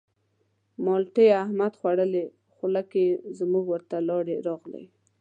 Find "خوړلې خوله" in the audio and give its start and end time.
1.79-2.81